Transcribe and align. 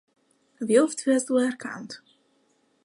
Wie 0.59 0.79
oft 0.81 1.05
wirst 1.05 1.29
du 1.29 1.37
erkannt? 1.37 2.01